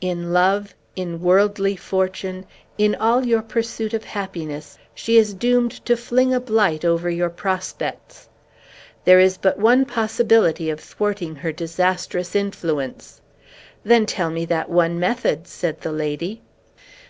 In 0.00 0.32
love, 0.32 0.74
in 0.96 1.20
worldly 1.20 1.76
fortune, 1.76 2.46
in 2.78 2.94
all 2.94 3.26
your 3.26 3.42
pursuit 3.42 3.92
of 3.92 4.02
happiness, 4.04 4.78
she 4.94 5.18
is 5.18 5.34
doomed 5.34 5.72
to 5.84 5.94
fling 5.94 6.32
a 6.32 6.40
blight 6.40 6.86
over 6.86 7.10
your 7.10 7.28
prospects. 7.28 8.26
There 9.04 9.20
is 9.20 9.36
but 9.36 9.58
one 9.58 9.84
possibility 9.84 10.70
of 10.70 10.80
thwarting 10.80 11.34
her 11.36 11.52
disastrous 11.52 12.34
influence." 12.34 13.20
"Then 13.84 14.06
tell 14.06 14.30
me 14.30 14.46
that 14.46 14.70
one 14.70 14.98
method," 14.98 15.46
said 15.46 15.82
the 15.82 15.92
lady. 15.92 16.40